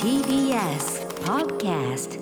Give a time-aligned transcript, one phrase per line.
[0.00, 2.20] TBS Podcast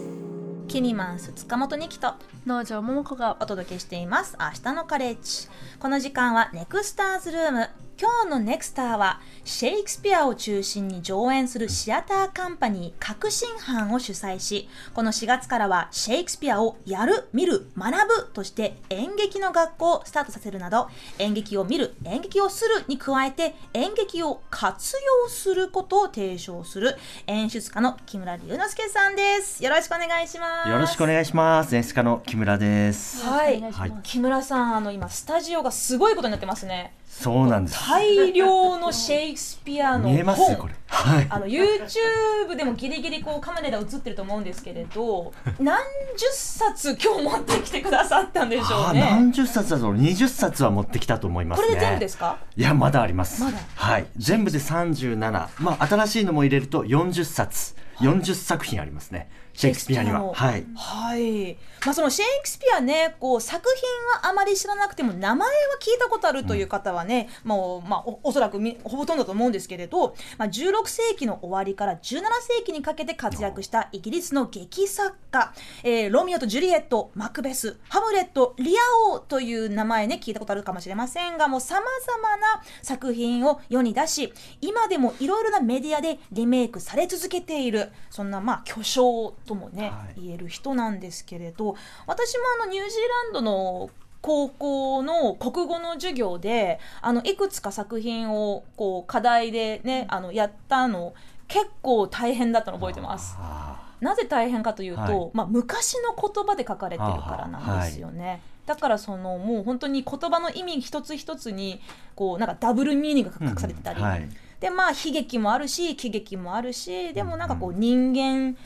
[0.67, 2.15] キニマンス塚本二木と
[2.47, 4.39] 農場桃子がお届けしています。
[4.41, 5.49] 明日のカレッジ。
[5.79, 7.69] この時間はネクスターズルーム
[8.01, 26.97] 今日のネクスターはシェイクスピアを中心に上演するシアターカンパニー革新班を主催しこの4月からはシェイクスピアをやる見る学ぶとして演劇の学校をスタートさせるなど演劇を見る演劇をするに加えて演劇を活用することを提唱する
[27.27, 31.75] 演出家の木村龍之介さんですよろしくお願いしますよろしくお願いします。
[31.75, 33.25] 演出家の木村です。
[33.25, 36.95] はい、お願い木村さん、あの今スタジオがすごいことになってますね。
[37.23, 37.79] そうなんです。
[37.89, 40.75] 大量のシェイクスピアの見えます本これ。
[40.89, 41.27] はい。
[41.31, 45.79] あの YouTube でもギリギリこうカメラで映ってると思うんですけれど、何
[46.17, 49.01] 十冊今日持ってきてくださったんでしょうね。
[49.01, 51.69] 何十冊だと二十冊は持ってきたと思いますね。
[51.69, 52.39] これで全部ですか？
[52.57, 53.41] いやまだあります。
[53.41, 54.07] まだはい。
[54.17, 55.51] 全部で三十七。
[55.59, 59.31] まあ新しいのも入れると四十冊、四十作品ありますね。
[59.55, 60.33] シェイクスピアには。
[60.33, 60.65] はい。
[60.75, 61.57] はい。
[61.85, 72.23] まあそのシェイクスピアね、こう作品はあまり知らなくても名前は聞いたことあるという方はね、もうまあおおそらくみほとんどだと思うんですけれど、まあ16世紀の終わりから17
[72.59, 78.81] 世紀にかけて活躍したイギリスの劇作家、えーロミオとジュリエット、マクベス、ハムレット、リア
[79.15, 90.21] 王という名前ね聞いたことあるかもしれませんが、もう様々な作品を世に出し、今でもいろいろなメディアでリメイクされ続けているそんなまあ巨匠ともね、はい。
[90.21, 91.77] 言える人なんですけれど
[92.07, 93.91] 私もあのニュージーランドの
[94.21, 101.13] 高校の国語の授業であのいくつか作品をこう課題でねあのやったの
[101.49, 103.37] 結構大変だったの覚えてます。
[103.39, 105.31] あなぜ大変かというと、はい。
[105.33, 108.43] まあ、昔の言葉で書かれてるからなんですよね。
[108.67, 111.81] だからそのもう本当に言葉の意味一つ一つに
[112.15, 114.29] こうなんかダブルミーニングがー隠されてたり、うんはい。
[114.61, 118.57] でまあ悲劇もあるし喜劇もあるしでもなんかこう人間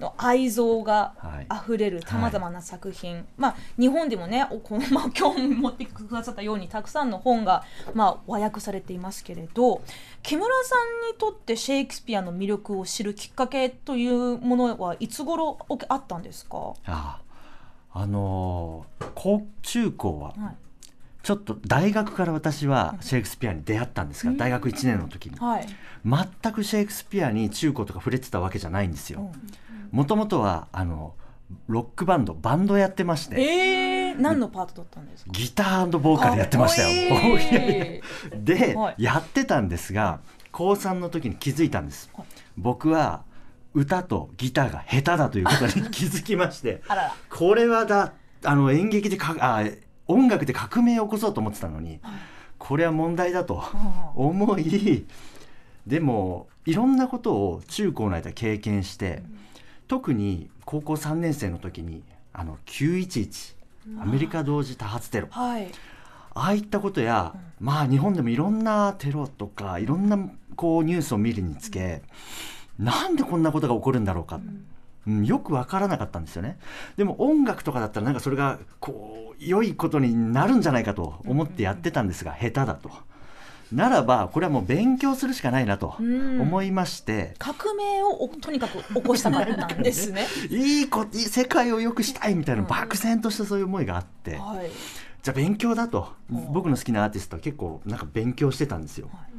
[0.00, 1.46] の愛憎がはい。
[1.64, 7.64] 溢れるさまざまな作品、まあ日本でもねおこの、まあ、 今日持ってくださったようにたくさんの本が、
[7.94, 9.82] まあ、和訳されていますけれど
[10.22, 10.74] 木村さ
[11.08, 15.58] んにとってシェイクスピアの魅力を知るきっかけというものはいつ頃
[15.88, 20.65] あったんですか、あのー高中高ははい
[21.26, 25.36] ちょっと大学から私はシェイクスピアに出会ったんですが、大学1年の時に。
[25.36, 25.66] はい。
[26.04, 29.32] 全くシェイクスピアに中高とか触れてたわけじゃないんですよ。
[29.90, 31.14] もともとはあの
[31.66, 33.40] ロックバンドバンドやってまして。
[33.42, 35.32] えー、何のパートだったんですか？
[35.32, 37.40] ギターボーカルやってましたよ。
[38.44, 39.02] で、はい。
[39.02, 40.20] やってたんですが
[40.52, 42.08] 高3の時に気づいたんです。
[42.14, 42.26] はい。
[42.56, 43.24] 僕は
[43.74, 46.82] 歌とギターが下手だということに気づきまして。
[46.86, 47.16] あらら。
[47.28, 48.12] これはだ
[48.44, 49.64] あの演劇でかあ
[50.08, 52.00] 音楽で革命を起こそうと思ってたのに
[52.58, 53.62] これは問題だと
[54.14, 55.06] 思い
[55.86, 59.22] でもいろんなことを中高の間経験して
[59.88, 62.02] 特に高校3年生の時に
[62.32, 63.56] あの911
[64.00, 65.28] アメリカ同時多発テロ。
[65.30, 65.68] はい。
[66.34, 70.18] ああいったことや、まあ日本でもいろんなテロとかいろんな
[70.54, 72.02] こうニュースを見るにつけ、
[72.78, 74.40] なんでこんなことが起こるんだろうか、
[75.06, 76.58] うんよくわからなかったんですよね。
[76.96, 82.90] でも音楽とかだったらなんかそれがこう良いことになるんじゃないかと思ってやってたんですが、下手だと。
[83.72, 90.26] ならばこれはもう勉強するしかないなとうん思いまして、革命をおとにかく起こしたかったんですね。
[90.50, 94.70] いいこいい世界を良くしたいみたいな漠然としたそういう思いがあって、はい。
[95.22, 99.08] じゃあ勉強だとうん僕の好きなアーティストは結構なんか勉強してたんですよ。
[99.12, 99.30] はい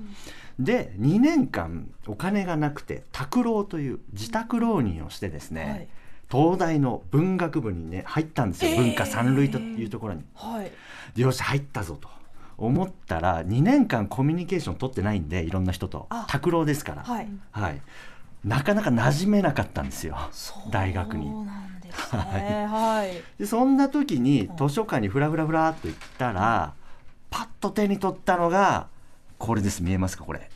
[0.59, 5.87] で2年間お金がなくて拓郎という自宅浪人をしてですね、はい。
[6.29, 8.77] 東大の文学部にね入ったんですよ、えー。
[8.77, 10.23] 文化三類というところに。
[10.33, 10.71] はい。
[11.15, 12.09] でよし入ったぞと。
[12.57, 16.07] 思ったら2年間コミュニケーション取ってないんでいろんな人と。
[16.09, 16.25] あ。
[16.27, 17.27] 拓郎ですから、はい。
[17.51, 17.81] はい、
[18.43, 20.17] なかなか馴染めなかったんですよ
[20.71, 21.29] 大学に。
[21.91, 23.39] はい。
[23.39, 26.73] でそんな時に図書館にフラフラフラっと行ったら、
[27.29, 28.87] パッと手に取ったのが
[29.37, 29.83] これです。
[29.83, 30.49] 見えますかこれ？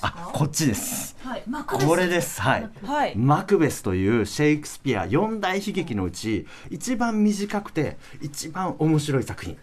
[0.00, 1.16] あこっちです。
[1.22, 1.42] はい。
[1.46, 2.40] マこれです。
[2.40, 2.70] はい。
[2.84, 3.16] はい。
[3.16, 9.58] マクベスというシェイクスピア四大悲劇のうち一番短くて一番面白い作品。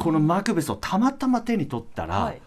[0.00, 2.42] このマクベスをたまたま手に取ったら、はい。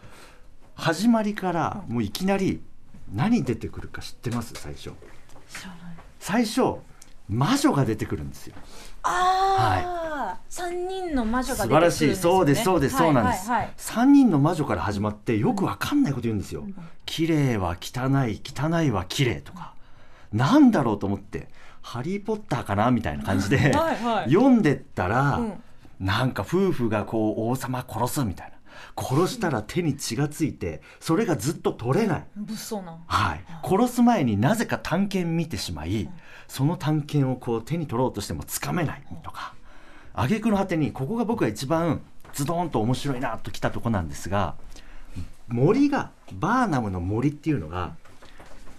[0.75, 2.61] 始まりからもういきなり
[3.13, 4.53] 何出てくるか知ってます？
[4.55, 4.83] 最初。
[4.83, 5.95] 知らない。
[6.19, 6.75] 最初
[7.27, 8.55] 魔女が出てくるんですよ
[9.03, 12.15] ああ、三人の魔女が素出てくるん晴らしい。
[12.15, 13.59] そうですそうです、そうなんです、はい。
[13.59, 16.65] はいはい三人の魔女から始まってよくわかんないこと言うんですよ、
[17.05, 19.73] 綺麗は汚い汚いは綺麗とか、
[20.31, 21.50] なんだろうと思って
[21.81, 24.29] ハリー・ポッターかなみたいな感じではいはい。
[24.31, 25.53] 読んでったら、うん。
[26.00, 28.52] なんか夫婦がこう王様殺すみたいな
[28.95, 32.25] 殺したら手に血がついてそれがずっと取れない。
[32.35, 32.97] 物騒な。
[33.05, 36.09] はい、殺す前になぜか探検見てしまい、
[36.47, 39.03] その探検をこう手に取ろうとしてもつかめない。
[39.23, 39.53] とか。
[40.13, 42.01] 挙句の果てにここが僕が一番
[42.33, 44.55] ズドンと面白いなときたとこなんですが
[45.47, 47.95] 森がバーナムの森っていうのが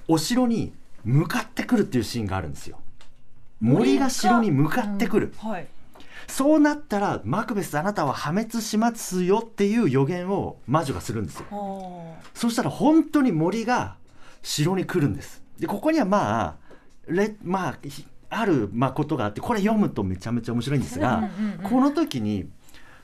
[0.08, 0.72] お城に
[1.04, 2.78] 向かってくるっていうシーンがあるんですよ。
[3.60, 5.66] 森が城に向かってくる、はい
[6.26, 12.16] そうなったらマクベスあなたは破滅しますよっていう予言を魔女がするんですよ。
[12.34, 13.96] そしたら本当に森が
[14.42, 15.42] 城に来るんです。
[15.58, 16.54] でここにはまあ
[17.06, 21.30] レまあひあるまあことがあってこれ読むとめちゃめちゃ面白いんですが、
[21.62, 22.48] この時に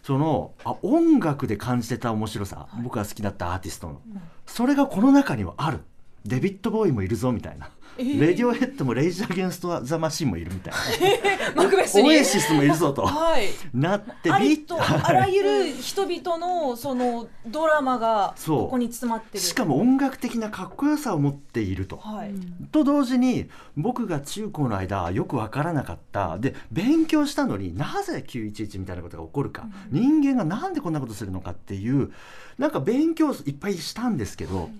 [0.03, 4.01] そのあ音楽で感じてた面白さ、僕が好きだったアーティストの、
[4.47, 5.81] それがこの中にはある。
[6.25, 10.75] デビッド・ボーイもいるぞみたいな、えーレディオヘッドもレイジ・アゲンスト・ザ・マシンもいるみたい
[11.55, 11.63] な。
[12.03, 13.03] オエシスもいるぞと。
[13.03, 13.49] はい。
[13.75, 19.41] なってありビとあらゆる人々のそのドラマがここに詰まってる。
[19.41, 21.97] しかも音楽的なかっこよさを持っていると。
[21.99, 22.33] はい、
[22.73, 26.39] と同時に僕が中高の間よく分からなかった。
[26.39, 32.13] で勉強したのになぜ911みたいなことが起こるか、人間がなんでこんなことするのかっていう
[32.59, 34.71] なんか勉強いっぱいしたんですけど、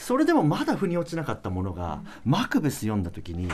[0.00, 3.48] それでもまだ腑に落ちなかったものが、マクベス読んだ時に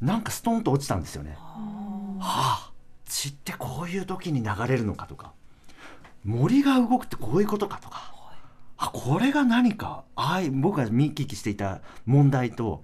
[0.00, 1.36] なんかストンと落ちたんですよね。
[1.38, 2.72] はあ
[3.04, 5.34] 血ってこういう時に流れるのかとか。
[6.24, 8.14] 森が動くってこういうことかとか。
[8.78, 10.04] あこれが何か。
[10.16, 12.82] あい僕が見聞きしていた問題と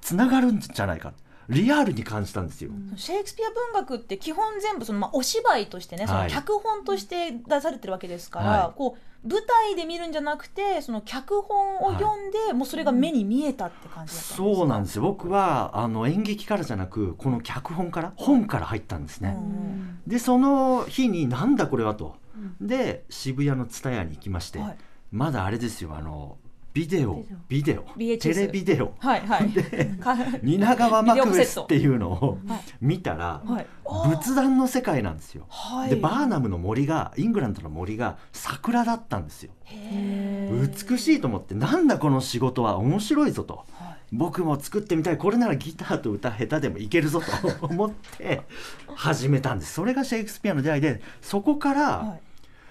[0.00, 1.12] つながるんじゃないか
[1.48, 2.70] リアルに感じたんですよ。
[2.96, 8.76] シェイクスピア文学って基本全部その、まあ、お芝居としてね、そのはい脚本として出されてるわけですから、はい。
[8.76, 15.02] こう舞台で見るんじゃなくてその脚本を読んで、もうそれが目に見えたって感じだったそうなんですよ。
[15.02, 19.36] 僕はあの演劇からじゃなくこの脚本から本から入ったんですね。
[19.36, 22.16] うんでその日になんだこれはと。
[22.60, 24.76] で渋谷の蔦屋に行きまして、はい。
[25.10, 26.36] まだあれですよあの
[26.72, 27.24] ビデオ。
[27.48, 27.82] ビデオ。
[27.96, 28.94] VHS テレビデオ。
[28.98, 29.50] はいはい。
[29.98, 32.60] か 蜷川マクベスってう、いうのをはい。
[32.80, 33.66] 見たら、はい、
[34.10, 35.46] 仏壇の世界なんですよ。
[35.48, 35.90] はい。
[35.90, 39.52] でバーナムの森がイングランドの森が桜だったんですよ。
[40.88, 43.64] 美しいと思ってなんだこの仕事は面白いぞと。
[43.72, 43.98] はい。
[44.12, 45.18] 僕も作ってみたい。
[45.18, 48.42] これならギターと歌下手でもいけるぞと思って
[48.94, 49.74] 始めたんです。
[49.74, 52.27] それがシェイクスピアの出会いでそこからはい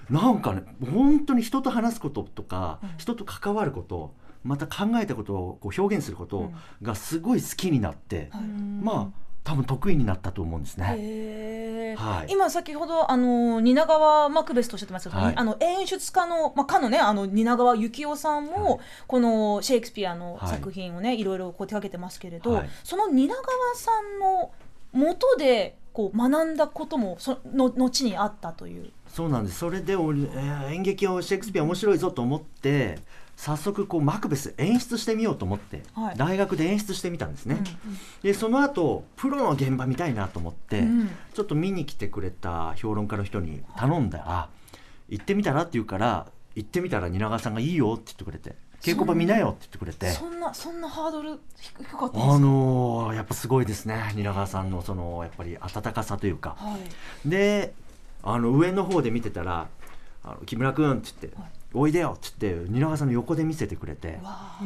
[0.09, 2.89] なんかね本当に人と話すこととかうん。
[2.97, 4.13] 人と関わること
[4.43, 6.51] また考えたことをこう表現すること
[6.81, 8.41] がすごい好きになってはい。
[8.41, 11.95] まあ多分得意になったと思うんですね。
[11.97, 12.27] はい。
[12.29, 15.35] 今先ほどあの蜷川マクベスとおっしゃってましたけど、はい。
[15.37, 18.79] あの演出家の、まあ、かのねあの蜷川幸雄さんも、はい。
[19.07, 20.49] このシェイクスピアのはい。
[20.49, 22.69] 作品をね、い、ろいろこう手掛けてますけれど、はい。
[22.83, 23.41] その蜷川
[23.75, 24.51] さんの
[24.91, 28.91] 元でこう学んだこともその後にあったという。
[29.07, 29.57] そうなんです。
[29.57, 32.99] それで、おえー演劇をシェイクスピア面白いぞと思って
[33.35, 36.15] 早速こうマクベス演出してみようと思って、はい。
[36.15, 41.09] 大学で演出してみたんですね、うんでその後プロの現場見たいなと思って、うん。
[41.33, 44.49] ちょっと見に来てくれた評論家の人に頼んだら
[45.09, 50.09] 「行ってみたら?」って言うから行ってみたら蜷川さんが「いいよ」って言ってくれて「稽古場見なよ」って言ってくれて。
[50.11, 54.11] そんなそんなハードル低かったんですか、あのーやっぱすごいですね。
[54.15, 56.77] 蜷川さんのそのやっぱり温かさというか、は
[57.25, 57.29] い。
[57.29, 57.73] で
[58.23, 59.67] あの上の方で見てたら
[60.23, 64.19] 「あの木村君」って言ってはい「おいでよ」って言って蜷川さんの横で見せてくれて。
[64.23, 64.59] わ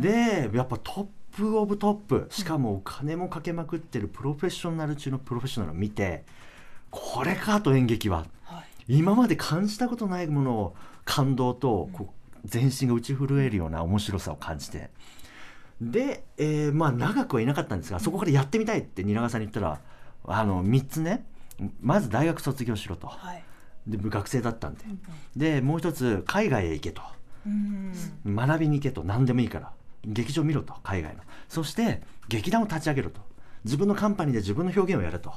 [0.00, 1.06] でやっぱトッ
[1.36, 2.26] プオブトップ。
[2.30, 6.24] しかもお金もかけまくってるプロフェッショナル中のプロフェッショナルを見て
[6.90, 8.26] これかと演劇は。
[8.46, 8.64] あはい。
[8.88, 14.90] 今まで感じたことないものを感動とこう全身が打ち震えるような面白さを感じて。
[15.80, 19.80] で、えーまあ長くはいなかったんですがそこからやってみたいって蜷川さんに言ったら
[20.26, 21.24] あの3つね
[21.80, 23.06] まず大学卒業しろと。
[23.06, 23.44] はい。
[23.86, 24.84] で学生だったんで。
[25.36, 27.02] でもう一つ海外へ行けと。
[27.46, 27.92] うん。
[28.26, 29.02] 学びに行けと。
[29.04, 29.72] 何でもいいから。
[30.04, 31.22] 劇場見ろと海外の。
[31.48, 33.20] そして劇団を立ち上げろと。
[33.64, 35.32] 自分のカンパニーで自分の表現をやれと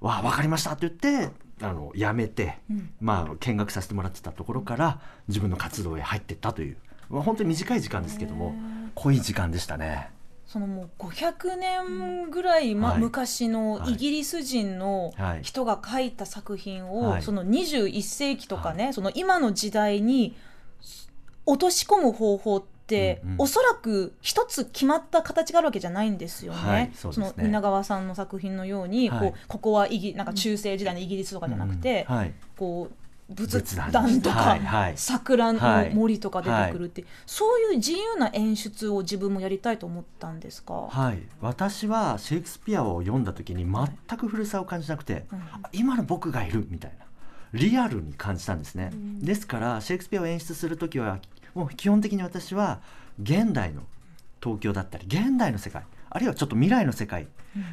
[0.00, 0.72] わあ分かりました。
[0.72, 2.90] って言ってあの辞めて、うん。
[3.00, 6.76] まあ見学させてもらってたところから自分の活動へ入っていったという、
[7.08, 8.54] まあ、本当に短い時間ですけども
[8.94, 10.10] 濃い時間でしたね。
[10.46, 13.00] そのもう500年ぐらい、まはい。
[13.00, 13.94] 昔のはい。
[13.94, 15.42] イギリス人のはい。
[15.42, 17.22] 人が書いた作品を、はい。
[17.22, 20.36] その21世紀とかね、その今の時代に
[21.46, 23.36] 落とし込む方法って、うんうん。
[23.38, 26.58] おそらく一つ決まった形があるわけじゃないんですよね。
[26.58, 27.16] はいそね。
[27.16, 29.20] の蜷川さんの作品のように、はい。
[29.20, 32.32] こうここはイギなんか中世時代のイギリスとかじゃなくて、うんはい。
[32.56, 32.94] こう
[33.28, 34.92] 仏仏壇壇とか、はいはい。
[34.96, 35.92] 桜のはい。
[35.92, 45.40] 森とか出てくるって、そういう自由な演出を自分もやりたいと思ったんですか、はい、私はシェイクスピアを読んだ時に全く古さを感じなくて、うん
[45.72, 47.06] 今の僕がいるみたいな。
[47.52, 49.20] リアルに感じたんですね、うん。
[49.24, 51.18] ですからシェイクスピアを演出する時は
[51.56, 52.80] もう基本的に私は
[53.20, 53.82] 現代の
[54.42, 57.26] 東京だったり現代の世界あるいはちょっと未来の世界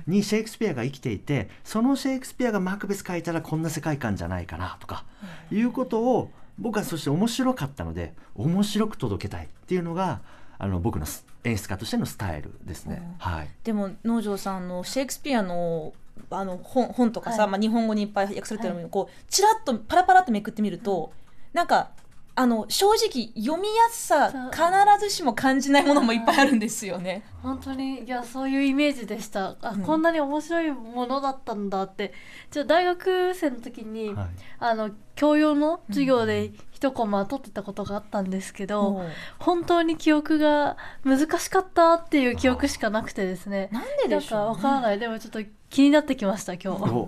[0.07, 5.03] にシェイクスピアが生きていてそのシェイクスピアがマクベス書いたらこんな世界観じゃないかなとか
[5.51, 10.21] いうことを僕はそして面白かったので面白く届けたいっていうのが
[10.57, 13.15] あの僕のス演出家としてのスタイルですね。
[13.19, 15.93] はい、でも農場さんのシェイクスピアの
[16.29, 17.51] あの本本とかさ、はい。
[17.51, 21.11] まあ、日本語にいっぱい訳されてるのに、はこうちらっとパラパラってめくってみると、
[21.51, 21.91] なんか
[22.35, 24.63] あの正直読みやすさ必
[24.99, 27.23] ずしも感じないものもいっぱいあるんですよね。
[27.43, 29.55] 本当にいやそういうイメージでした。
[29.61, 29.81] あ、うん。
[29.83, 32.11] こんなに面白いものだったんだって。
[32.49, 34.27] ちょ大学生の時に、はい。
[34.59, 39.03] あの教養の授業で一コマ取ってたことがあったんですけど、う。
[39.03, 43.69] ん本当に記憶が難しかったっていう記憶しかなくてですね。
[43.71, 44.99] なんでなんかでしょう、わからない。
[44.99, 47.07] でもちょっと気になってきました今日。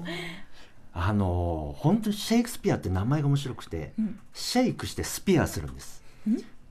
[0.95, 4.19] おあの本当にシェイクスピアって名前が面白くて、うん。
[4.33, 6.03] シェイクしてスピアするんです。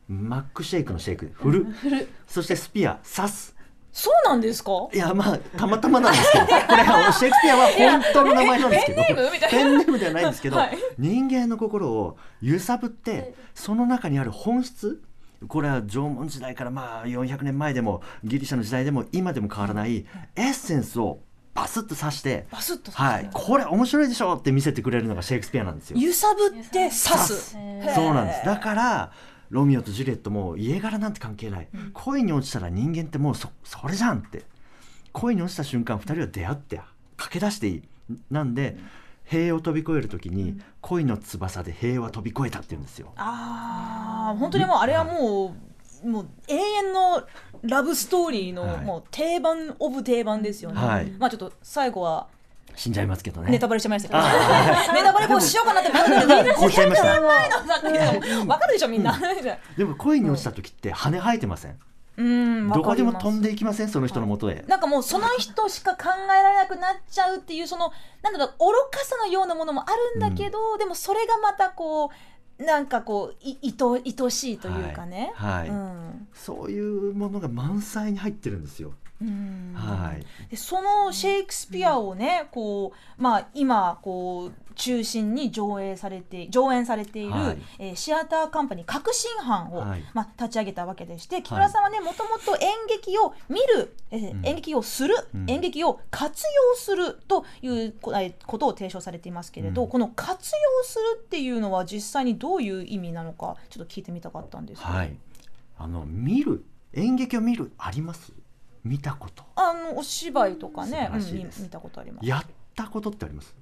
[0.09, 1.31] マックシェイクのシェイク。
[1.35, 3.55] 振る振るそしてスピア刺す
[3.93, 4.71] そうなんですか？
[4.93, 6.47] いやまあたまたまなんですけど。
[6.49, 9.03] これシェイクスピアは本当の名前なんですけど。
[9.05, 9.49] ペンネームみたいな。
[9.49, 10.79] ペンネームではないんですけど、はい。
[10.99, 15.03] 人間の心を揺さぶってその中にある本質。
[15.47, 20.07] これは縄文時代からまあ400年前でもギリシャの時代でも今でも変わらない。
[20.37, 21.21] エッセンスを
[21.55, 25.99] バスッと刺してバスッとはい、これ面白いでしょって見せてくれるのがシェイクスピアなんですよ。
[25.99, 27.51] 揺さぶって刺す。
[27.51, 28.45] そうなんです。
[28.45, 29.13] だから
[29.51, 34.43] ロミオとジュリエットも家柄なんて関係ない、恋に落ちたら人間ってもうそそれじゃんって
[35.13, 36.81] 恋に落ちた瞬間2人は出会って
[37.17, 37.83] 駆け出していい
[38.31, 38.77] なんで
[39.25, 43.13] 塀を飛び越える時に、恋の翼で塀は飛び越えたって言うんですよ。
[43.17, 45.55] ああ本当にもうあれはも
[46.05, 47.27] う、もう永遠の
[47.65, 48.85] ラブストーリーの、はい。
[48.85, 50.81] もう定番オブ定番ですよね。
[50.81, 51.11] はい。
[51.19, 52.29] まあちょっと最後は
[52.77, 53.51] 死んじゃいますけどね。
[53.51, 54.21] ネタバレしちゃいましたけど、
[54.93, 57.21] ネタバレこうしようかなってなるんだけど、みんなこうしちゃいました
[58.47, 59.19] わかるでしょみんな。
[59.77, 61.79] でも恋に落ちた時って羽生えてません、
[62.17, 63.49] うん、どこでも飛んで。
[63.49, 67.93] でいきませんその人のもとへ、なんかもうその人しか考えられなくなっちゃうっていうその
[68.23, 72.11] なんだろう愚かさのようなものもあるんだけど、でもそれがまたこう
[72.59, 75.33] なんかこういいと愛しいというかね。
[75.35, 78.93] はいはいうんそういうものが満載に入ってるんですよ。
[79.27, 79.75] うん。
[79.75, 80.25] はい。
[80.51, 87.59] でそのシェイクスピアをねこう、まあ、今こう中心に上映されて上演されている、はい。
[87.79, 90.05] えーシアターカンパニー革新班を、はい。
[90.13, 94.47] まあ、立ち上げたわけでして木村さんはねもともと演劇を見る、えーうん。
[94.47, 95.51] 演劇をする、うん。
[95.51, 99.89] 演劇を活用するということを提唱されていますけれど、うん。
[99.89, 105.17] この活用するっていうのは実際にどういう意味なのかちょっと聞いてみたかったんですはい。
[105.79, 106.65] あの見る？
[106.93, 107.73] 演劇を見る？
[107.79, 108.33] あります？
[108.85, 109.45] 見たこと。
[109.57, 112.29] あのお芝居とかね、うん見見たことあります。
[112.29, 112.45] やっ
[112.77, 113.55] たことってあります？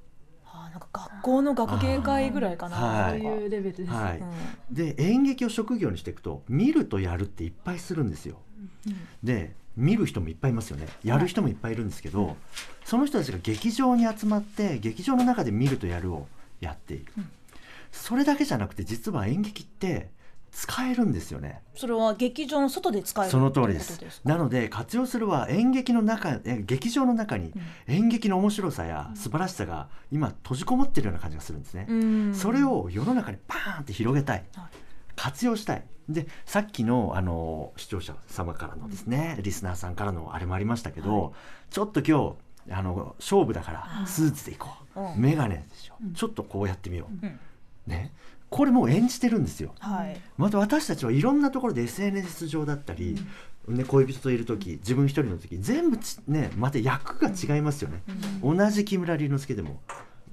[0.45, 2.77] あなんか学校の学芸会ぐらいかな。
[2.77, 4.19] はいそういうレベルです、はい。
[4.19, 4.31] うん
[4.71, 8.39] で演劇を職業にしていくと見るとやるっていっぱいするんですよ。
[9.23, 12.37] で見る人もいっぱいいますよねやる人もいっぱいいるんですけど、
[12.85, 16.27] その人たちが劇場に集まって劇場の中で見るとやるを
[16.61, 17.31] やっている、うん
[17.95, 20.11] それだけじゃなくて実は演劇って
[20.53, 21.63] 使えるんですよね。
[21.75, 24.21] それは劇場の外で使えるその通りです。
[24.23, 27.53] なので活用するは演劇の中え劇場の中に
[27.87, 32.35] 演劇の面白さや素晴らしさが今閉じこもってるような感じがするんですね、うん。
[32.35, 34.67] それを世の中にパーンって広げたい、はい。
[35.17, 35.85] 活用したい。
[36.09, 41.33] でさっきのあの視聴者様からのですね、リスナーさんからのあれもありましたけど、はい。
[41.71, 42.37] ちょっと今
[42.69, 45.21] 日あの勝負だからうんスーツでいこう、うん。
[45.21, 46.13] メガネでしょ、うん。
[46.13, 47.41] ちょっとこうやってみよう、うん。
[47.87, 48.13] ね
[48.53, 49.75] これもう演じてるんですよ。
[49.79, 50.21] はい。
[50.37, 53.17] また私たちはいろんなところで SNS 上だったり、
[53.67, 58.03] ね、恋人といる時自分一人の時全部ちねまた役が違いますよね、
[58.43, 59.81] 同じ木村龍之介でも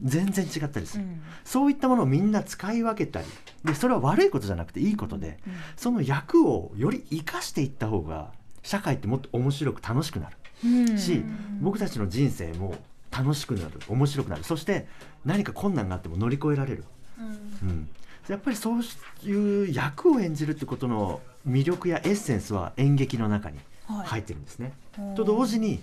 [0.03, 1.21] 全然違ったりする、うん。
[1.43, 3.27] そういったものをみんな使い分けたり
[3.63, 5.53] でそれは悪いことじゃなくていいことで、うん。
[5.77, 8.31] その役をより生かしていった方が
[8.63, 10.37] 社会ってもっと面白く楽しくなる。
[10.65, 10.97] うん。
[10.97, 11.23] し、
[11.61, 12.75] 僕たちの人生も
[13.11, 13.79] 楽しくなる。
[13.87, 14.43] 面白くなる。
[14.43, 14.87] そして
[15.23, 16.83] 何か困難があっても乗り越えられる、
[17.17, 17.69] うん。
[17.69, 17.89] うん、
[18.29, 18.81] やっぱりそう
[19.27, 23.57] いう役を演じるってことの魅力やエッセンスは演劇の中に
[23.87, 24.07] はい。
[24.07, 24.73] 入ってるんですね。
[24.99, 25.81] うんと同時に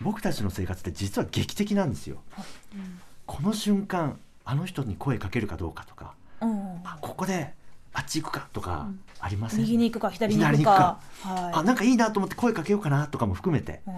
[0.00, 2.18] 僕たちの生活って実は劇的なんですよ。
[3.26, 6.80] この瞬間あの人に声かけるかどうかとかうん。
[6.84, 7.52] あここで
[7.92, 11.00] あっち行くかとかありません、右に行くか左に行くか。
[11.22, 11.54] はい。
[11.54, 13.94] あなんかいいなと思って声かけようかなとかも含めてうん。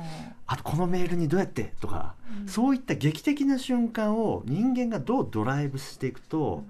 [0.46, 2.14] あとこのメールにどうやってとか、
[2.46, 6.64] そういった劇的な瞬間を人間がどうドライブしていくと、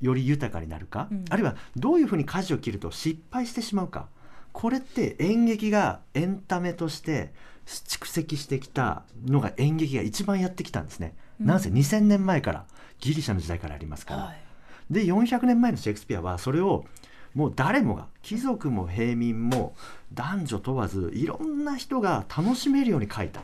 [0.00, 1.24] より豊かになるか、うん。
[1.30, 4.06] あるいはどういうふうに舵を切ると失敗してしまうか？
[4.52, 7.32] これって演劇がエンタメとして
[7.66, 11.14] 蓄積してきたのが演劇が一番やってきたんですね。
[11.38, 12.64] なんせ2000年前から
[12.98, 14.40] ギリシャの時代からありますから、はい。
[14.90, 16.84] で400年前のシェイクスピアはそれを
[17.34, 19.74] もう誰もが貴族も平民も
[20.14, 23.42] 男女問わずいろんな人が楽しめるように書いた。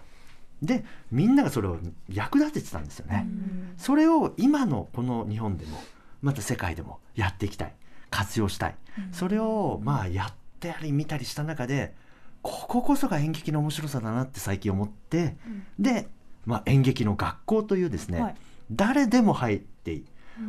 [0.63, 3.29] でみんながそれを役立ててたんですよね、
[3.77, 5.79] それを今のこの日本でも
[6.25, 7.75] また世界でもやっていきたい。
[8.11, 8.77] 活用したい、
[9.11, 11.95] それをまあやってり見たりした中で
[12.43, 15.37] こここそが演劇の面白さだなって最近思って、
[15.81, 16.07] で、
[16.47, 18.37] まあ、演劇の学校というですね、はい。
[18.71, 20.05] 誰でも入っていい、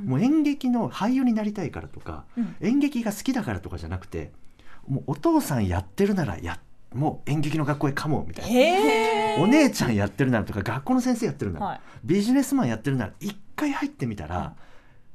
[0.06, 2.56] もう演劇の俳優になりたいからとか、うん。
[2.62, 4.32] 演劇が好きだからとかじゃなくて
[4.88, 6.60] もうお父さんやってるならや
[6.94, 9.44] もう演劇の学校へかもみたいな。
[9.44, 11.80] お姉ちゃんやってるならとか学校の先生やってるなら、はい。
[12.04, 14.56] ビジネスマンやってるなら一回入ってみたら、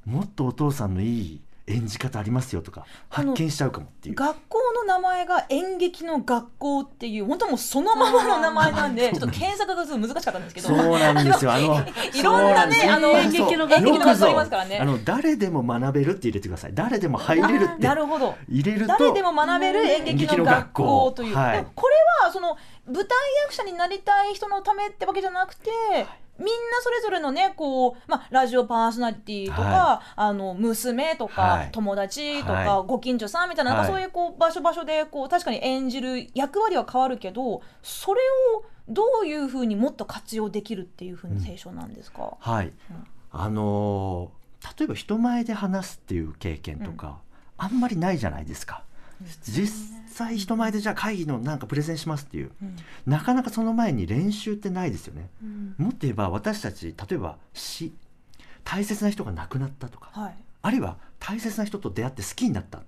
[0.04, 1.40] もっとお父さんのいい
[1.70, 4.14] 演じ方ありますよとか発見しちゃうかもっていう。
[4.14, 10.68] 学校の名前が演劇の学校っていう本当もうそのままの名前なんで ちょっと検索が難しかったんですけど。
[10.68, 11.52] そうなんですよ。
[11.54, 14.78] あのいろんなねあの演劇の学校よくぞありますからね。
[14.78, 16.74] あの誰でも学べるって入れてください。
[16.74, 18.34] 誰でも入れるってなるほど。
[18.48, 23.06] 入れると誰でも学べる演劇の学校という、はいこれはその舞台
[23.44, 25.70] 役者になりたい人のためってわけじゃなくて、
[26.40, 31.68] みんなそれぞれのねこう、まあ、ラジオパーソナリティとか、はあの娘とか、はい。
[31.70, 34.02] 友達とか、はご近所さんみたいな,、なんかはい。
[34.02, 38.20] そういうこう場所場所でこう確かに演じる役割は変わるけどそれ
[38.56, 42.72] をどういうふうにもっと活用できるっていうふうに提唱なんですか、はい。
[43.30, 44.40] あのー
[44.78, 47.20] 例えば人前で話すっていう経験とか、
[47.56, 48.84] あんまりないじゃないですか。
[49.42, 49.68] 実
[50.08, 52.76] 際人前でじゃあ会議のなんかプレゼンしますっていう、うん。
[53.06, 55.30] なかなかその前に練習ってないですよね。
[55.78, 57.92] もっと言えば私たち例えば死
[58.64, 60.10] 大切な人が亡くなったとか。
[60.12, 60.34] はい。
[60.62, 62.82] あるいは大切な人と出会って好きになった。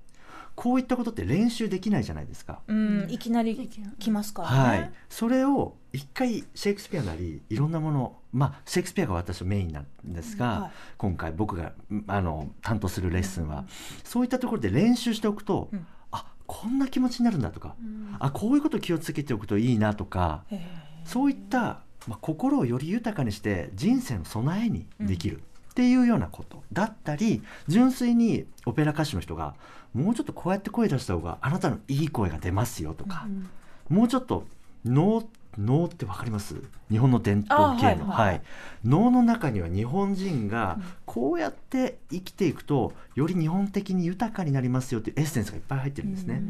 [0.54, 2.60] こういったことって練習できないじゃないですか。
[2.66, 4.58] うん、いきなり来ますからね。
[4.58, 10.70] はい、それを一回シェイクスピアなりいろんなものまあシェイクスピアが私のメインなんですが、はい。
[10.98, 13.64] 今回僕がんあの担当するレッスンは、
[14.04, 15.78] そういったところで練習しておくと、うん。
[15.78, 15.84] あ
[16.52, 17.76] こんな気持ちになるんだとか、
[18.18, 20.60] あこういうこと気をつけておくといいなとか、へ
[21.06, 25.42] そういった、まあ、心をより豊かにして人生の備えにできる。
[25.70, 26.62] っていうようなこと。
[26.70, 29.54] だったり純粋にオペラ歌手の人が
[29.94, 33.26] もうちょっとこうやって声出した方があなたのいい声が出ますよとか、
[33.88, 34.44] もうちょっと
[34.84, 35.24] 能
[35.58, 36.56] 能ってわかります？
[36.90, 38.28] 日本の伝統芸能、あはいはい。
[38.28, 38.42] はい。
[38.84, 46.42] 能の中には日本人がこうやって生きていくとより日本的に豊かになりますよっていうエッセンスがいっぱい入ってるんですね。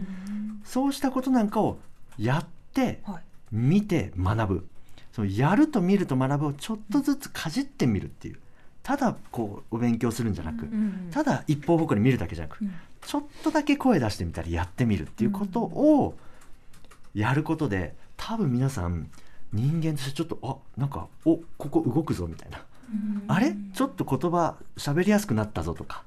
[0.65, 1.79] そうしたことなんかを
[2.19, 3.23] やってはい。
[3.51, 4.67] 見て学ぶ。
[5.13, 8.39] そのやると見ると学ぶをちょっとずつかじってみるっていう。
[8.83, 12.73] ただこうお勉強するんじゃなく、うんただ一方方向に見るだけじゃなく、うん。
[13.05, 16.15] ちょっとだけ声出してみたりやってみるっていうことを
[17.15, 17.95] やることで
[18.29, 19.11] 多分皆さん
[19.53, 22.65] 人間としてちょっとあなんかおここ動くぞみたいな、
[23.29, 23.55] あれ？
[23.75, 26.05] ちょっと言葉喋りやすくなったぞとか。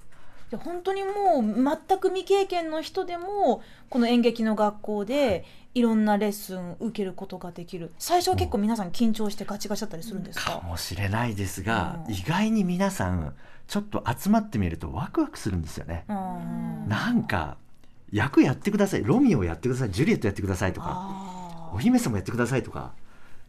[0.49, 1.43] で本当にもう
[1.87, 5.81] 全く未経験の人でもこの演劇の学校でい。
[5.81, 7.91] ろんなレッスン受けることができる。
[7.99, 10.59] 最初は結構皆さん緊張してガチガチだったりするんですか？
[10.59, 12.13] か、もしれないですが、うん。
[12.13, 13.35] 意外に皆さん
[13.67, 16.05] ちょっと集まってみるとワクワクするんですよね。
[16.07, 17.57] うんなんか
[18.11, 19.03] 役やってください。
[19.03, 19.91] ロミオやってください。
[19.91, 20.87] ジュリエットやってくださいとか。
[20.89, 21.34] あ
[21.75, 22.93] お姫様やってくださいとか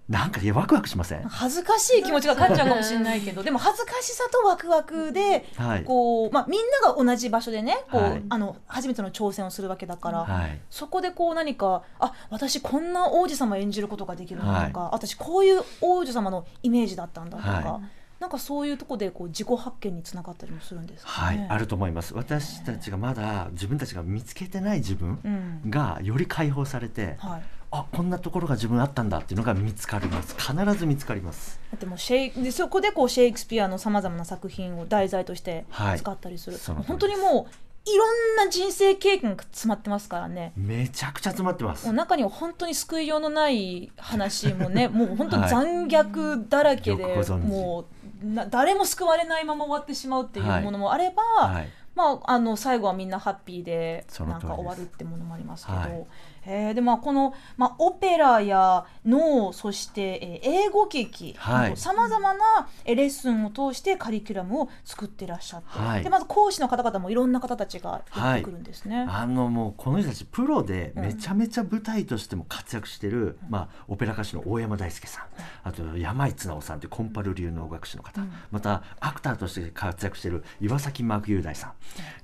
[0.09, 1.23] なんかいやワクワクしません？
[1.23, 5.85] ー恥ずかしい気持ちが勝っちゃうかもしれないけどでも恥ずかしさとワクワクではい。
[5.85, 8.23] こう、まあ、みんなが同じ場所でねこう、はい。
[8.29, 10.61] あの初めての挑戦をするわけだから、はい。
[10.71, 17.81] そこでこう何かあ私こんな王子様演じることができるとか、私こういう王女様のイメージだったんだとか、は
[18.21, 21.49] なんかそういうところでこう自己発見につながったりもするんですかはい、ね。
[21.51, 22.15] あると思います。
[22.15, 25.71] 私たちがまだ自分たちが見つけてない自分うん。
[25.71, 27.43] がより解放されて、はい、
[27.79, 30.35] あこんなところが自分あったんだっていうのが見つかります。
[30.39, 31.61] 必ず見つかります。
[31.71, 35.99] だってもうシェイでそこでこうシェイクスピアのさまざまな作品を題材としてはい。
[35.99, 40.53] 使ったりする、その通り本当にもういろんな人生経験が詰まってますからね。
[40.57, 41.87] めちゃくちゃ詰まってます。
[41.87, 47.47] もう中には本当に救いようのない話もね もう本当に残虐だらけで、よくご存知。
[47.47, 47.85] も
[48.23, 50.63] うな誰も救われないまま終わってしまうっていうはい。
[50.63, 51.69] ものもあれば、はい。
[51.95, 56.07] まあ、あの最後はみんなハッピーでなんか終わるってものもありますけど、はい
[56.47, 56.75] えー。
[56.75, 61.77] でまあこの、まあ、オペラや能そして、えー英語劇はい。
[61.77, 66.05] さまざまなえーレッスンを通してカリキュラムを作ってらっしゃって、はい。
[66.05, 69.07] でまず講師の方々もいろんな方たちがやってくるんですね。
[69.09, 75.25] あのもうこの人たちプロでめちゃめちゃ舞台としても活躍してる、まあ、オペラ歌手の大山大輔さん
[75.65, 78.33] あと山井綱夫さんというコンパル流能楽師の方、うん。
[78.51, 81.69] またアクターとして活躍してる岩崎真雄大さ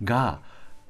[0.01, 0.41] んが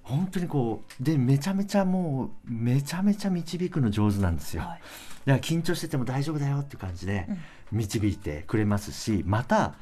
[0.02, 4.62] 本当にこうでめちゃめちゃもうめちゃめちゃ導くの上手なんですよ。
[4.62, 4.70] はい。
[4.70, 4.82] だか
[5.26, 7.28] ら緊張してても大丈夫だよっていう感じで
[7.70, 9.74] 導いてくれますしまた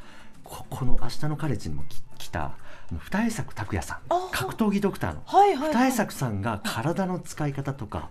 [0.44, 2.52] ここの「明日のカレッジ」にもき来た
[2.92, 3.98] 二重作拓也さん。
[4.10, 5.22] あ格闘技ドクターの。
[5.24, 8.10] はいはい、はい、二重作さんが体の使い方とか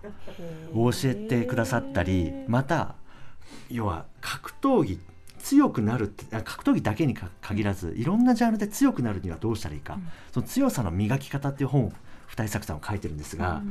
[0.74, 2.94] を教えてくださったりまた
[3.68, 4.98] 要は格闘技
[5.42, 9.98] 強くなるってあ格闘技だけにか限らずいろんなジャンルで強くなるにはどうしたらいいか、
[10.32, 11.92] その強さの磨き方っていう本を
[12.28, 13.62] 二重作さんは書いてるんですが、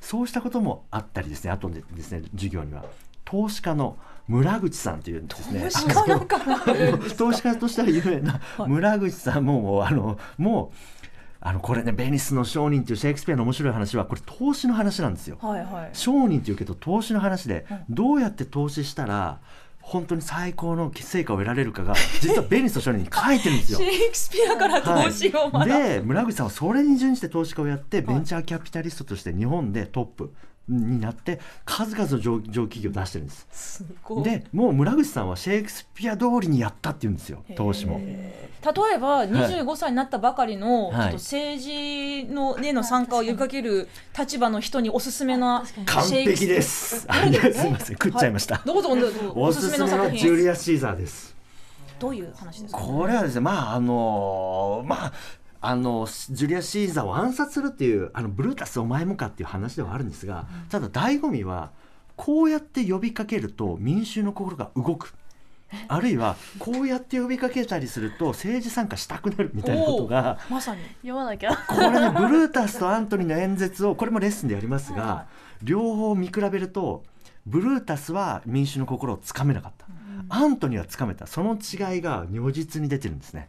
[0.00, 2.84] そうしたこともあったりですねあとでですね授業には。
[3.24, 3.96] 投資家の
[4.28, 5.70] 村口さんというですね。
[7.16, 10.76] 投資家としては有名な村口さんももうあのもう
[11.40, 15.38] あのこれねベニスの商人っていうシェイクスピアの面白い話はこれ投資の話なんですよ。
[15.40, 15.90] はいはい。
[15.92, 19.40] 商人っていうけど投資の話でどうやって投資したら
[19.86, 23.78] 本当に最高の成果を得られるかが実はベニスの商人に書いてるんですよ。
[23.78, 23.84] シ。
[23.84, 30.32] ェイクスピアから投資を学ぶ、で村口さんはそれに準じて投資家をやってベンチャーキャピタリストとして日本でトップ
[30.68, 33.46] になって数々の上場企業を出してるんです。
[33.50, 34.24] すごい。
[34.24, 37.98] でもう村口さんはシェイクスピア通りにやったって言うんですよ投資も。
[37.98, 38.32] 例
[38.94, 41.12] えば25歳になったばかりの、はい。
[41.14, 47.04] 政治のでの参加を呼びかける立場の人におすすめな完璧です。
[47.08, 48.62] あすみません食っちゃいました。
[48.64, 49.32] どうぞどうぞ。
[49.34, 51.34] おすすめのジュリア・シーザーです。
[51.98, 52.80] どういう話ですか？
[52.80, 55.12] これはですねまああのまあ
[55.66, 61.70] あのジュリア・シーザーを暗殺するっていうあのブルータスお前もかっていう話ではあるんですが、ただ醍醐味は
[62.16, 65.14] こうやって呼びかけると民衆の心が動く。
[65.88, 70.82] あるいはこうやって呼びかけたりすると政治参加したくなるみたいなことがまさに。
[71.02, 71.56] 読まなきゃ。
[71.56, 75.26] これね ブルータスとアントニーの演説をこれもレッスンでやりますが
[75.62, 77.02] 両方見比べると
[77.46, 79.86] ブルータスは民衆の心をつかめなかった、
[80.28, 81.26] アントニーはつかめた。
[81.26, 83.48] その違いが如実に出てるんですね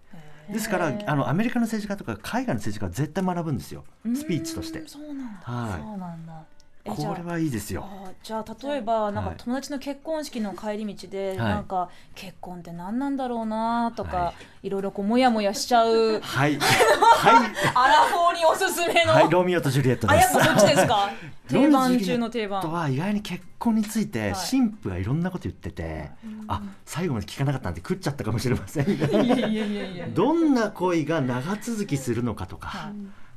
[0.51, 3.83] ですからあのアメリカの政治家とか海外の政治家は絶対学ぶんですよ。
[4.15, 4.79] スピーチとして。
[4.79, 5.23] うんそうなんだ。
[5.43, 6.43] はそうなんだ
[6.87, 7.83] これはいいですよ。
[8.21, 11.37] じゃあ例えばなんかはい友達の結婚式の帰り道で、い。
[11.37, 14.69] なんか結婚って何なんだろうなとか、、はい。
[14.69, 16.21] ろいろこうモヤモヤしちゃう。
[16.21, 16.57] はい。
[16.61, 17.53] はい。
[17.73, 19.29] アラフォーにおすすめの、はい。
[19.29, 20.37] ロミオとジュリエットあです。
[20.37, 21.09] やっぱそっちですか？
[21.47, 22.61] 定番中の定番。
[22.61, 24.31] とは意外に結婚についてはい。
[24.33, 26.11] 神父がいろんなこと言ってて、
[26.47, 28.85] あ最後まで聞かなかったんで食っちゃったかもしれません。
[28.85, 30.07] がいやいやいやいや。
[30.13, 32.91] どんな恋が長続きするのかとかは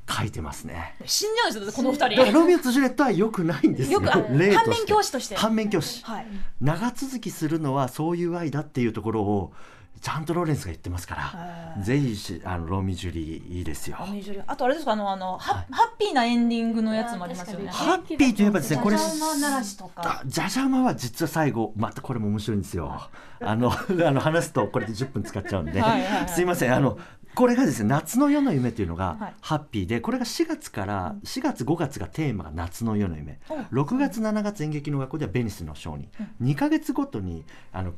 [0.09, 0.95] 書いてますね。
[1.05, 4.01] 死んじゃうんですよこの二人ロミオとジュリエットは良くないんですよ。
[4.01, 6.03] よく反面教師として反面教師。
[6.05, 6.27] はい
[6.61, 9.53] 長続きするのはそういう愛だっていうところを
[10.01, 13.99] ちゃんとローレンスが言ってますから、はいぜひしあのロミジュリーいいですよ。
[14.47, 17.69] あとあれですかあのあの、ハハッピーなエンディングのやつもありますよね。
[17.69, 23.09] ハッピーといえばですねこれジャジャ馬鳴らしとかあジャジャ馬は実は最後またこれも面白いんですよ。
[23.41, 23.71] あの
[24.07, 26.99] あの話すとこれで10分使っちゃうんで、はいはいはいすいませんあの
[27.39, 29.21] これがですね夏の夜の夢というのはい。
[29.21, 33.39] がハッピーでこれが4月から4月5月がテーマが夏の夜の夢。
[33.49, 36.09] お6月7月演劇の学校ではベニスの商人
[36.43, 37.95] 2ヶ月ごとにあの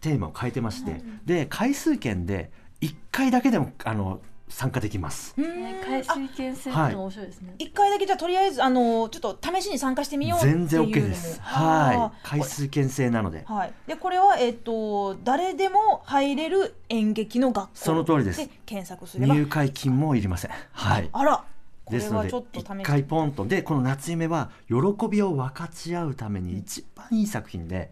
[0.00, 1.00] テーマを変えてまして。
[1.24, 5.34] で回数券で1回だけでもあの参加できます。
[5.36, 5.62] うーん。
[5.62, 11.40] ね回数券制面白いですね、一回だけじゃあとりあえずあのちょっと試しに参加してみようっていう全然 OK です。
[11.40, 11.96] はい。
[11.96, 13.44] あー回数券制なので。
[13.46, 13.72] はい。
[13.86, 17.70] でこれはえっ、と誰でも入れる演劇の学校。
[17.74, 18.38] その通りです。
[18.38, 19.34] で検索すれば。
[19.34, 20.50] 入会金もいりません。
[20.72, 21.08] はい。
[21.12, 21.44] あら。
[21.84, 23.46] こですのでれはちょっと試して一回ポンと。
[23.46, 24.74] でこの夏夢は喜
[25.10, 27.90] びを分かち合うために一番いい作品で、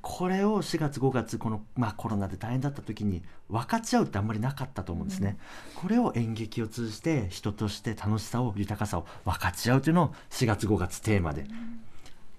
[0.00, 5.36] これを4月5月この、まあ、コロナで大変だった時に分かち合うってあんまりなかったと思うんですね、
[5.74, 11.46] これを演劇を通じて人として楽しさを豊かさを分かち合うというのを4月5月テーマで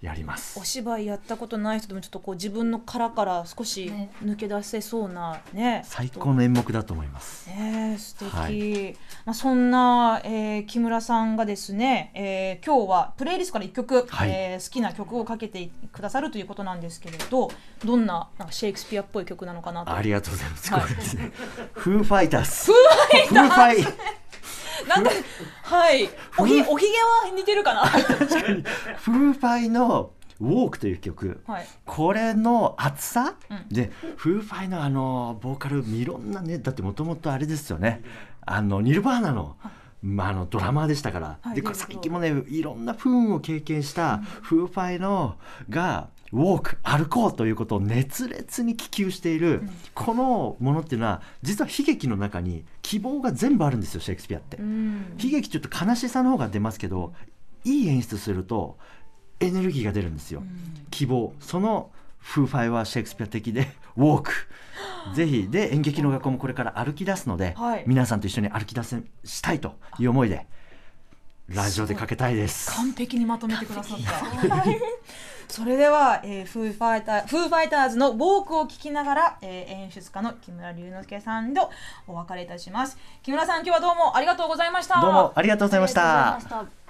[0.03, 4.11] やります、お芝居やったことない人でもちょっとこう自分の殻から少しね。
[4.21, 7.47] 抜け出せそうなね最高の演目だと思います。
[7.49, 8.97] ねえ素敵、はい。
[9.25, 14.29] まあ、そんな、えー木村さんがですね、えー今日はプレイリストから1曲、はい。
[14.29, 17.49] えー好きな曲をかけてくださるということなんですけれど
[17.85, 19.95] どんななんかシェイクスピアっぽい曲なのかなと。
[19.95, 21.31] ありがとうございます、はいこれですね。
[21.73, 24.22] フーファイターズフーファイ
[24.87, 25.09] なんか
[25.63, 26.09] はい。
[26.37, 27.85] おひおひげは似てるかな？
[27.85, 31.67] フーファイのウォークという曲、はい。
[31.85, 33.65] これの熱さ、うん。
[33.69, 38.03] でフーファイのあのボーカルいろんなねだってもともとあれですよね。
[38.45, 39.55] あのニルバーナの,、
[40.01, 41.61] まあ、あのドラマーでしたから、はい。
[41.61, 45.37] で最近もねいろんな不運を経験したフーファイの
[45.69, 49.61] が Walk 歩こうということを熱烈に希求している、
[49.93, 54.57] このものっていうのは実は悲劇の中に希望が全部あるんですよシェイクスピアって。
[54.57, 55.15] うん。
[55.23, 57.13] 悲劇ちょっと悲しさの方が出ますけど
[57.63, 58.79] いい演出すると
[59.39, 60.41] エネルギーが出るんですよ、
[60.89, 61.35] 希望。
[61.39, 64.31] そのフーファイはシェイクスピア的で Walk。
[65.13, 67.83] ぜひで演劇の学校もこれから歩き出すので、はい。
[67.85, 70.47] 皆さんと一緒に歩き出せしたいという思いで
[71.47, 72.71] ラジオでかけたいです。
[72.71, 74.65] 完璧にまとめてくださった。
[75.53, 81.69] はいそれでは、えー、フーファイターフーファイターズのウォークを聞きながら、えー、演出家の木村龍之介さんと
[82.07, 82.97] お別れいたします。
[83.21, 84.99] 木村さん今日はどうもありがとうございました。
[84.99, 86.82] どうもありがとうございました